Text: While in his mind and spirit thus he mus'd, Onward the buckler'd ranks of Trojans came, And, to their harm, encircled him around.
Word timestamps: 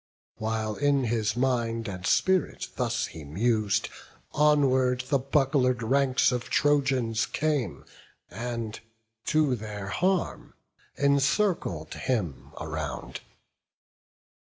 While 0.37 0.77
in 0.77 1.03
his 1.03 1.37
mind 1.37 1.87
and 1.87 2.07
spirit 2.07 2.69
thus 2.75 3.05
he 3.05 3.23
mus'd, 3.23 3.87
Onward 4.33 5.01
the 5.09 5.19
buckler'd 5.19 5.83
ranks 5.83 6.31
of 6.31 6.45
Trojans 6.49 7.27
came, 7.27 7.85
And, 8.31 8.79
to 9.25 9.55
their 9.55 9.89
harm, 9.89 10.55
encircled 10.97 11.93
him 11.93 12.51
around. 12.59 13.21